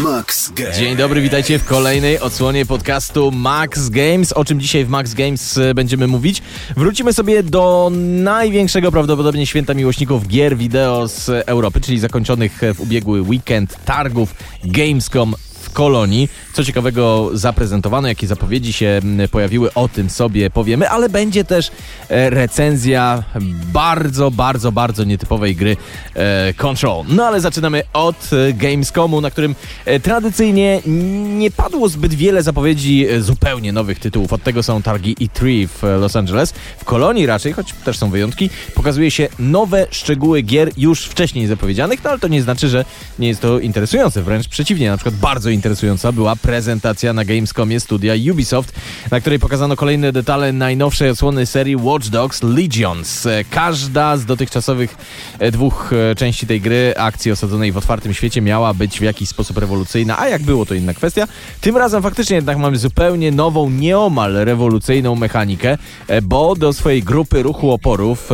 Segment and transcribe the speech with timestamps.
[0.00, 0.78] Max Games.
[0.78, 4.32] Dzień dobry, witajcie w kolejnej odsłonie podcastu Max Games.
[4.32, 6.42] O czym dzisiaj w Max Games e, będziemy mówić?
[6.76, 13.22] Wrócimy sobie do największego prawdopodobnie święta miłośników gier wideo z Europy, czyli zakończonych w ubiegły
[13.22, 14.34] weekend targów
[14.64, 15.34] Gamescom
[15.72, 16.28] Kolonii.
[16.52, 19.00] Co ciekawego zaprezentowano, jakie zapowiedzi się
[19.30, 21.70] pojawiły, o tym sobie powiemy, ale będzie też
[22.08, 23.22] e, recenzja
[23.72, 25.76] bardzo, bardzo, bardzo nietypowej gry
[26.14, 27.04] e, Control.
[27.08, 29.54] No ale zaczynamy od e, Gamescomu, na którym
[30.02, 30.80] tradycyjnie
[31.36, 34.32] nie padło zbyt wiele zapowiedzi zupełnie nowych tytułów.
[34.32, 36.54] Od tego są targi E3 w Los Angeles.
[36.78, 42.04] W Kolonii raczej, choć też są wyjątki, pokazuje się nowe szczegóły gier już wcześniej zapowiedzianych,
[42.04, 42.84] no ale to nie znaczy, że
[43.18, 44.22] nie jest to interesujące.
[44.22, 48.72] Wręcz przeciwnie, na przykład bardzo interesująca była prezentacja na Gamescomie studia Ubisoft,
[49.10, 53.26] na której pokazano kolejne detale najnowszej odsłony serii Watch Dogs Legions.
[53.26, 54.96] E, Każda z dotychczasowych
[55.38, 59.28] e, dwóch e, części tej gry, akcji osadzonej w otwartym świecie, miała być w jakiś
[59.28, 61.28] sposób rewolucyjna, a jak było to inna kwestia.
[61.60, 65.78] Tym razem faktycznie jednak mamy zupełnie nową, nieomal rewolucyjną mechanikę,
[66.22, 68.30] bo do swojej grupy ruchu oporów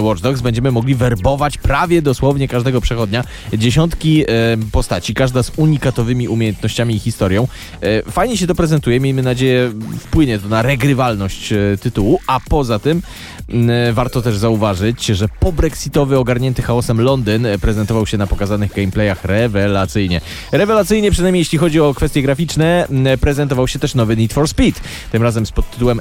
[0.00, 3.24] Watch Dogs będziemy mogli werbować prawie dosłownie każdego przechodnia
[3.54, 4.24] dziesiątki
[4.72, 7.48] postaci, każda z unikatowymi umiejętnościami i historią.
[7.80, 12.78] E, Fajnie się to prezentuje, miejmy nadzieję wpłynie to na regrywalność e, tytułu, a poza
[12.78, 13.02] tym
[13.48, 19.24] m, e, warto też zauważyć, że po-brexitowy ogarnięty chaosem Londyn prezentował się na pokazanych gameplayach
[19.24, 20.20] rewelacyjnie.
[20.52, 24.80] Rewelacyjnie, przynajmniej jeśli chodzi o kwestie graficzne, m, prezentował się też nowy Need for Speed,
[25.12, 26.00] tym razem z podtytułem.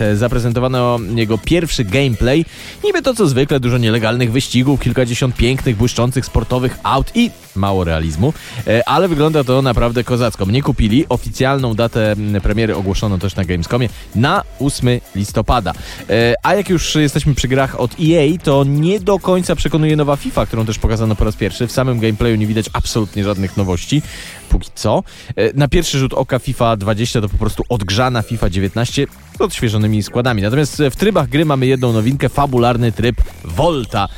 [0.00, 2.44] E, Zaprezentowano jego pierwszy gameplay,
[2.84, 8.32] niby to co zwykle, dużo nielegalnych wyścigów, kilkadziesiąt pięknych, błyszczących sportowych aut i mało realizmu,
[8.66, 10.46] e, ale wygląda to naprawdę kozacko.
[10.46, 15.72] Mnie kupili, oficjalną datę m, premiery ogłoszono też na Gamescomie na 8 listopada.
[16.10, 20.16] E, A jak już jesteśmy przy grach od EA, to nie do końca przekonuje nowa
[20.16, 21.66] FIFA, którą też pokazano po raz pierwszy.
[21.66, 24.02] W samym gameplayu nie widać absolutnie żadnych nowości,
[24.48, 25.02] póki co.
[25.36, 29.06] E, Na pierwszy rzut oka FIFA 20 to po prostu odgrzana FIFA 19
[29.38, 30.42] z odświeżonymi składami.
[30.42, 34.08] Natomiast w trybach gry mamy jedną nowinkę, fabularny tryb Volta, e,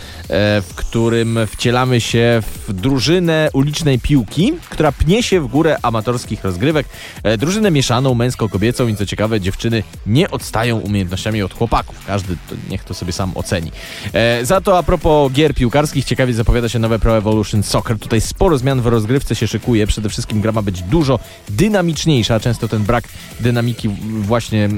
[0.63, 6.87] w którym wcielamy się w drużynę ulicznej piłki, która pnie się w górę amatorskich rozgrywek.
[7.23, 11.97] E, Drużynę mieszaną, męsko-kobiecą i co ciekawe, dziewczyny nie odstają umiejętnościami od chłopaków.
[12.07, 13.73] Każdy to, niech to sobie sam oceni.
[14.13, 17.99] E, Za to a propos gier piłkarskich, ciekawie zapowiada się nowe Pro Evolution Soccer.
[17.99, 19.87] Tutaj sporo zmian w rozgrywce się szykuje.
[19.87, 22.41] Przede wszystkim gra ma być dużo dynamiczniejsza.
[22.41, 23.05] Często ten brak
[23.41, 23.89] dynamiki
[24.21, 24.69] właśnie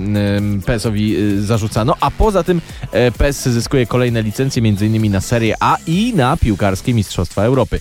[0.66, 2.61] PES-owi y, zarzucano, a poza tym
[2.93, 5.12] e, PES zyskuje kolejne licencje, m.in.
[5.12, 7.81] na Serie A i na piłkarskie Mistrzostwa Europy.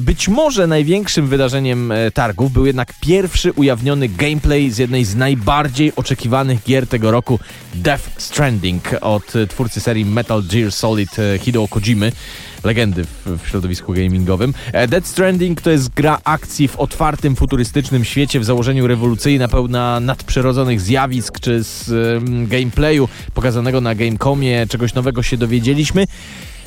[0.00, 5.92] Być może największym wydarzeniem e, targów był jednak pierwszy ujawniony gameplay z jednej z najbardziej
[5.96, 7.38] oczekiwanych gier tego roku,
[7.74, 12.12] Death Stranding od e, twórcy serii Metal Gear Solid e, Hideo Kojimy
[12.64, 14.54] legendy w, środowisku gamingowym.
[14.88, 20.80] Death Stranding to jest gra akcji w otwartym, futurystycznym świecie w założeniu rewolucyjna, pełna nadprzyrodzonych
[20.80, 21.90] zjawisk czy z
[22.48, 26.06] gameplayu pokazanego na Gamecomie, czegoś nowego się dowiedzieliśmy.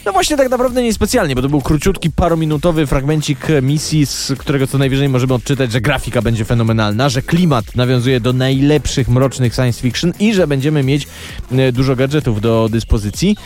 [0.08, 4.78] No właśnie tak naprawdę niespecjalnie, bo to był króciutki, parominutowy fragmencik misji, z którego co
[4.78, 10.14] najwyżej możemy odczytać, że grafika będzie fenomenalna, że klimat nawiązuje do najlepszych mrocznych science fiction
[10.20, 11.08] i że będziemy mieć
[11.52, 13.38] e, dużo gadżetów do dyspozycji.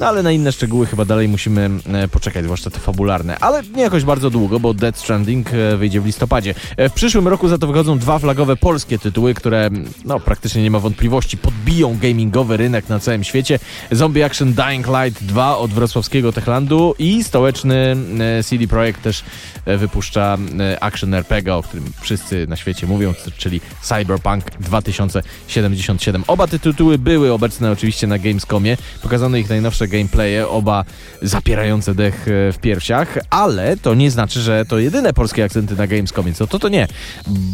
[0.00, 3.38] No ale na inne szczegóły chyba dalej musimy e, poczekać, zwłaszcza te fabularne.
[3.38, 6.54] Ale nie jakoś bardzo długo, bo Dead Stranding e, wyjdzie w listopadzie.
[6.76, 9.70] E, W przyszłym roku za to wychodzą dwa flagowe polskie tytuły, które
[10.04, 13.58] no praktycznie nie ma wątpliwości podbiją gamingowy rynek na całym świecie.
[13.90, 17.96] Zombie Action Dying Light 2 od wrocławskiego Techlandu i stołeczny
[18.44, 19.24] CD Projekt też
[19.66, 20.38] wypuszcza
[20.80, 26.24] action RPG, o którym wszyscy na świecie mówią, czyli Cyberpunk 2077.
[26.26, 28.76] Oba te tytuły były obecne oczywiście na Gamescomie.
[29.02, 30.84] Pokazano ich najnowsze gameplaye, oba
[31.22, 35.86] zapierające dech e, w piersiach, ale to nie znaczy, że to jedyne polskie akcenty na
[35.86, 36.32] Gamescomie.
[36.32, 36.88] Co to to nie?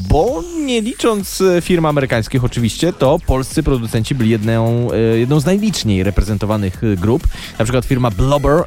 [0.08, 5.44] Bo nie licząc e, firm amerykańskich oczywiście, to polscy producenci byli jedną, e, jedną z
[5.44, 7.28] najliczniej reprezentowanych grup.
[7.58, 8.64] Na przykład firma Blobber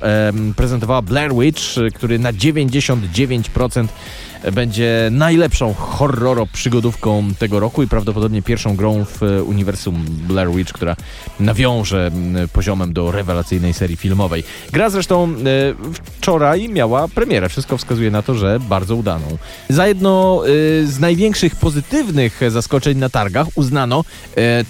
[0.56, 1.62] prezentowała Blair Witch,
[1.96, 3.88] który na 99%
[4.52, 10.74] będzie najlepszą horroro przygodówką tego roku i prawdopodobnie pierwszą grą w e, uniwersum Blair Witch,
[10.74, 10.96] która
[11.40, 12.12] nawiąże
[12.54, 14.44] poziomem do rewelacyjnej serii filmowej.
[14.72, 15.34] Gra zresztą e,
[15.94, 17.50] wczoraj miała premierę.
[17.50, 19.38] Wszystko wskazuje na to, że bardzo udaną.
[19.70, 20.50] Za jedno e,
[20.88, 24.04] z największych pozytywnych zaskoczeń na targach uznano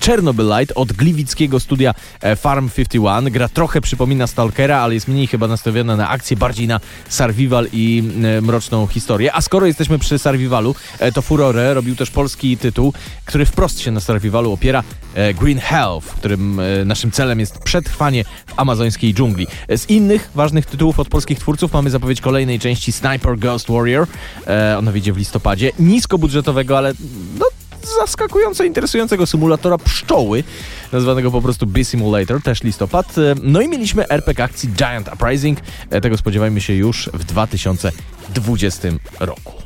[0.06, 1.94] Chernobylite od gliwickiego studia
[2.36, 3.34] Farm 51.
[3.34, 6.80] Gra trochę przypomina Stalkera, ale jest mniej chyba nastawiona na akcję, bardziej na
[7.10, 8.04] survival i
[8.42, 9.34] mroczną historię.
[9.34, 12.94] A skoro jesteśmy przy Survivalu, e, to Furore robił też polski tytuł,
[13.26, 14.84] który wprost się na Survivalu opiera
[15.16, 19.48] e, Green Hell, w którym e, naszym celem jest przetrwanie w amazońskiej dżungli.
[19.76, 24.08] Z innych ważnych tytułów od polskich twórców mamy zapowiedź kolejnej części Sniper Ghost Warrior.
[24.78, 25.72] Ona wyjdzie w listopadzie.
[25.80, 26.94] Niskobudżetowego, ale
[27.40, 27.46] no,
[28.00, 30.44] zaskakująco interesującego symulatora pszczoły,
[30.92, 33.16] nazwanego po prostu Bee Simulator, też listopad.
[33.44, 35.60] No i mieliśmy RPG akcji Giant Uprising.
[36.02, 38.88] Tego spodziewajmy się już w 2020
[39.20, 39.57] roku.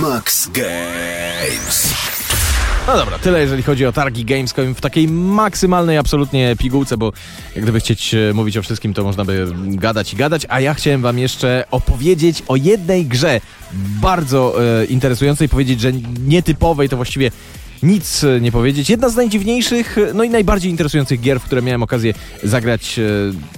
[0.00, 1.94] Max Games.
[2.86, 7.12] No dobra, tyle jeżeli chodzi o targi Gamescom w takiej maksymalnej absolutnie pigułce, bo
[7.54, 10.74] jak gdyby chcieć e, mówić o wszystkim, to można by gadać i gadać, a ja
[10.74, 13.40] chciałem wam jeszcze opowiedzieć o jednej grze
[14.00, 15.92] bardzo e, interesującej, powiedzieć, że
[16.26, 17.30] nietypowej, to właściwie
[17.82, 18.90] nic e, nie powiedzieć.
[18.90, 23.00] Jedna z najdziwniejszych, e, no i najbardziej interesujących gier, w które miałem okazję zagrać,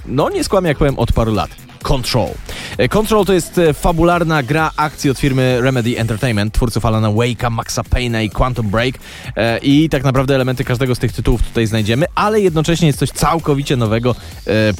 [0.06, 1.67] no nie skłamię jak powiem, od paru lat.
[1.82, 2.28] Control.
[2.78, 7.50] E, Control to jest e, fabularna gra akcji od firmy Remedy Entertainment, twórców Alana Wake'a,
[7.50, 8.98] Maxa Payne'a i Quantum Break
[9.36, 13.10] E, i tak naprawdę elementy każdego z tych tytułów tutaj znajdziemy, ale jednocześnie jest coś
[13.10, 14.14] całkowicie nowego,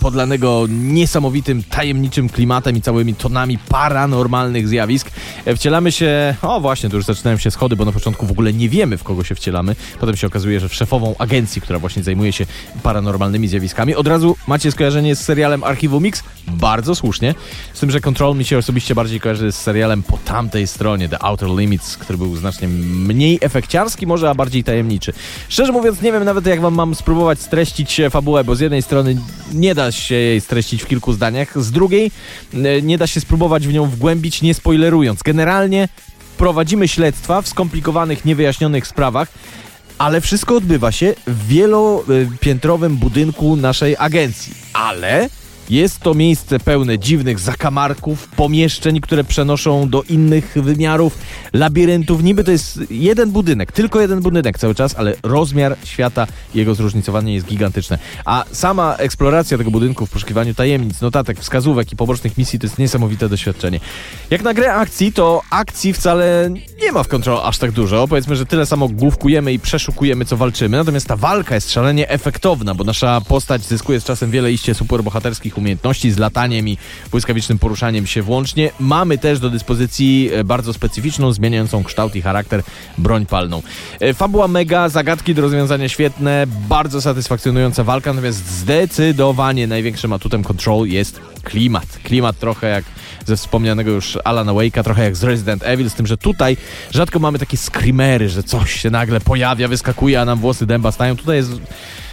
[0.00, 5.10] podlanego niesamowitym, tajemniczym klimatem i całymi tonami paranormalnych zjawisk.
[5.56, 8.68] Wcielamy się, o właśnie, tu już zaczynają się schody, bo na początku w ogóle nie
[8.68, 12.32] wiemy w kogo się wcielamy, potem się okazuje, że w szefową agencji, która właśnie zajmuje
[12.32, 12.46] się
[12.82, 13.94] paranormalnymi zjawiskami.
[13.94, 16.22] Od razu macie skojarzenie z serialem Archiwum Mix?
[16.46, 17.34] Bardzo słusznie.
[17.74, 21.22] Z tym, że Control mi się osobiście bardziej kojarzy z serialem po tamtej stronie, The
[21.22, 25.12] Outer Limits, który był znacznie mniej efekciarski może, a bardziej tajemniczy.
[25.48, 29.16] Szczerze mówiąc, nie wiem nawet jak wam mam spróbować streścić fabułę, bo z jednej strony
[29.54, 32.10] nie da się jej streścić w kilku zdaniach, z drugiej
[32.54, 35.22] e, nie da się spróbować w nią wgłębić, nie spoilerując.
[35.22, 35.88] Generalnie
[36.38, 39.28] prowadzimy śledztwa w skomplikowanych, niewyjaśnionych sprawach,
[39.98, 44.54] ale wszystko odbywa się w wielopiętrowym budynku naszej agencji.
[44.72, 45.28] Ale
[45.70, 51.18] jest to miejsce pełne dziwnych zakamarków, pomieszczeń, które przenoszą do innych wymiarów,
[51.52, 52.22] labiryntów.
[52.22, 57.34] Niby to jest jeden budynek, tylko jeden budynek cały czas, ale rozmiar świata jego zróżnicowanie
[57.34, 57.98] jest gigantyczne.
[58.24, 62.78] A sama eksploracja tego budynku w poszukiwaniu tajemnic, notatek, wskazówek i pobocznych misji to jest
[62.78, 63.80] niesamowite doświadczenie.
[64.30, 66.50] Jak na grę akcji, to akcji wcale
[66.82, 68.08] nie ma w Control aż tak dużo.
[68.08, 70.76] Powiedzmy, że tyle samo główkujemy i przeszukujemy, co walczymy.
[70.76, 75.57] Natomiast ta walka jest szalenie efektowna, bo nasza postać zyskuje z czasem wiele iście superbohaterskich
[75.58, 76.78] umiejętności z lataniem i
[77.10, 78.70] błyskawicznym poruszaniem się włącznie.
[78.80, 82.62] Mamy też do dyspozycji e, bardzo specyficzną, zmieniającą kształt i charakter
[82.98, 83.62] broń palną.
[84.00, 90.86] E, Fabuła mega, zagadki do rozwiązania świetne, bardzo satysfakcjonująca walka, natomiast zdecydowanie największym atutem Control
[90.86, 91.98] jest klimat.
[92.02, 92.84] Klimat trochę jak
[93.26, 96.56] ze wspomnianego już Alana Wake'a, trochę jak z Resident Evil, z tym, że tutaj
[96.90, 101.16] rzadko mamy takie screamery, że coś się nagle pojawia, wyskakuje, a nam włosy dęba stają.
[101.16, 101.50] Tutaj jest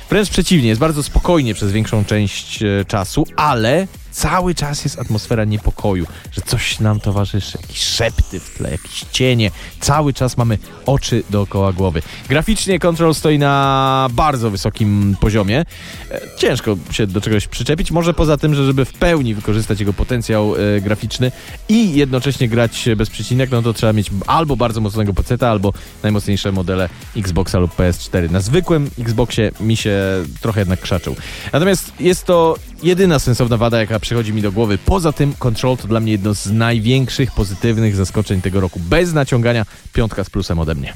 [0.09, 5.45] wręcz przeciwnie, jest bardzo spokojnie przez większą część e, czasu, ale cały czas jest atmosfera
[5.45, 9.51] niepokoju, że coś nam towarzyszy, jakieś szepty w tle, jakieś cienie.
[9.79, 12.01] Cały czas mamy oczy dookoła głowy.
[12.29, 15.65] Graficznie Control stoi na bardzo wysokim poziomie.
[16.11, 19.93] E, Ciężko się do czegoś przyczepić, może poza tym, że żeby w pełni wykorzystać jego
[19.93, 21.31] potencjał e, graficzny
[21.69, 25.73] i jednocześnie grać bez przecinek, no to trzeba mieć albo bardzo mocnego peceta, albo
[26.03, 28.31] najmocniejsze modele Xboxa lub PS4.
[28.31, 30.01] Na zwykłym Xboxie mi się
[30.41, 31.15] trochę jednak krzaczył.
[31.53, 34.77] Natomiast jest to jedyna sensowna wada, jaka przychodzi mi do głowy.
[34.77, 38.79] Poza tym Control to dla mnie jedno z największych pozytywnych zaskoczeń tego roku.
[38.79, 40.93] Bez naciągania piątka z plusem ode mnie.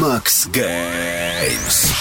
[0.00, 1.92] Max Games.